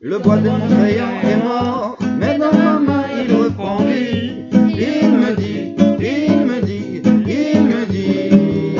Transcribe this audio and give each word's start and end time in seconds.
Le 0.00 0.18
bois 0.18 0.36
de 0.36 0.50
mon 0.50 0.58
crayon 0.58 1.06
est 1.22 1.42
mort, 1.42 1.96
mais 2.18 2.36
dans 2.36 2.52
ma 2.52 2.78
main 2.78 3.04
il 3.18 3.34
reprend 3.34 3.78
vie. 3.78 4.44
Il 4.52 5.10
me 5.10 5.34
dit, 5.34 5.74
il 5.98 6.46
me 6.46 6.60
dit, 6.60 7.00
il 7.02 7.62
me 7.62 7.86
dit, 7.86 8.76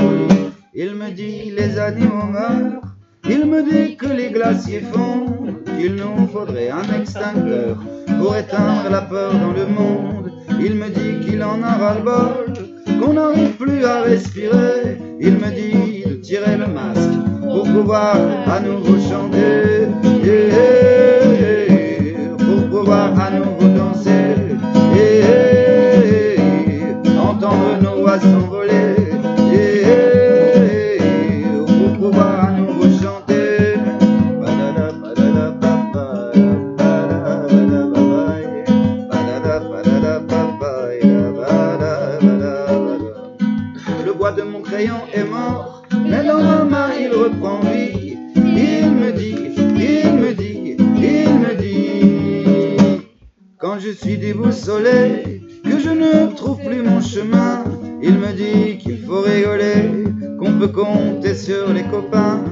il 0.74 0.94
me 0.94 1.10
dit 1.10 1.52
les 1.56 1.78
animaux 1.78 2.26
meurent. 2.26 2.82
Il 3.28 3.46
me 3.46 3.62
dit 3.62 3.96
que 3.96 4.08
les 4.08 4.30
glaciers 4.30 4.82
fondent, 4.92 5.54
qu'il 5.78 5.94
nous 5.94 6.26
faudrait 6.28 6.68
un 6.68 6.84
extincteur 7.00 7.78
pour 8.20 8.36
éteindre 8.36 8.90
la 8.90 9.00
peur 9.00 9.32
dans 9.32 9.52
le 9.52 9.66
monde. 9.66 10.30
Il 10.60 10.74
me 10.74 10.90
dit 10.90 11.26
qu'il 11.26 11.42
en 11.42 11.62
a 11.62 11.76
ras-le-bol, 11.76 12.52
qu'on 13.00 13.14
n'arrive 13.14 13.56
plus 13.56 13.84
à 13.86 14.02
respirer. 14.02 14.98
Il 15.18 15.38
me 15.38 15.50
dit 15.50 16.04
de 16.06 16.14
tirer 16.16 16.58
le 16.58 16.66
masque 16.66 17.16
pour 17.40 17.64
pouvoir 17.64 18.16
à 18.46 18.60
nouveau 18.60 18.96
chanter, 19.08 19.65
est 44.78 45.24
mort, 45.24 45.82
mais 46.06 46.24
dans 46.24 46.42
ma 46.42 46.64
main 46.64 46.90
il 47.00 47.08
reprend 47.08 47.60
vie. 47.60 48.18
Il 48.34 48.90
me 48.90 49.12
dit, 49.12 49.36
il 49.56 50.12
me 50.14 50.32
dit, 50.32 50.76
il 50.78 51.38
me 51.38 51.54
dit, 51.54 53.02
quand 53.58 53.78
je 53.78 53.90
suis 53.90 54.18
déboussolé, 54.18 55.42
que 55.64 55.78
je 55.78 55.90
ne 55.90 56.34
trouve 56.34 56.58
plus 56.62 56.82
mon 56.82 57.00
chemin, 57.00 57.64
il 58.02 58.18
me 58.18 58.32
dit 58.32 58.78
qu'il 58.78 58.98
faut 58.98 59.22
rigoler, 59.22 60.04
qu'on 60.38 60.58
peut 60.58 60.68
compter 60.68 61.34
sur 61.34 61.72
les 61.72 61.84
copains. 61.84 62.44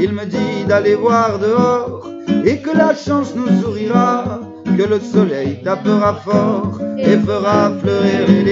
Il 0.00 0.12
me 0.12 0.24
dit 0.26 0.64
d'aller 0.66 0.94
voir 0.94 1.38
dehors 1.38 2.08
et 2.44 2.58
que 2.58 2.76
la 2.76 2.94
chance 2.94 3.34
nous 3.36 3.48
sourira, 3.60 4.40
que 4.64 4.82
le 4.82 5.00
soleil 5.00 5.60
tapera 5.62 6.14
fort 6.14 6.80
et 6.98 7.16
fera 7.18 7.72
fleurir 7.80 8.26
les 8.28 8.47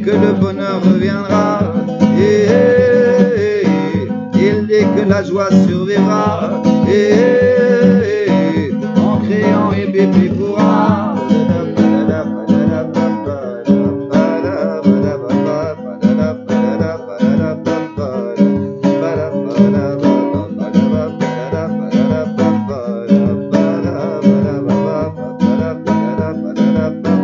que 0.00 0.10
le 0.10 0.32
bonheur 0.32 0.80
reviendra. 0.82 1.74
Et, 2.18 3.64
il 4.34 4.66
dit 4.66 4.86
que 4.96 5.08
la 5.08 5.22
joie 5.22 5.48
survivra. 5.66 6.62
Et, 6.88 8.72
en 8.96 9.18
créant 9.18 9.72
et 9.72 9.86
bébé 9.86 10.30
pourra. 10.30 11.14
Pour 27.02 27.20